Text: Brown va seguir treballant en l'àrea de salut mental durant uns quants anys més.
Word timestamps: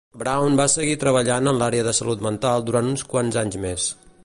Brown 0.19 0.55
va 0.59 0.63
seguir 0.75 0.95
treballant 1.03 1.51
en 1.51 1.59
l'àrea 1.63 1.85
de 1.89 1.95
salut 1.99 2.25
mental 2.29 2.67
durant 2.71 2.91
uns 2.95 3.07
quants 3.13 3.41
anys 3.43 3.63
més. 3.67 3.87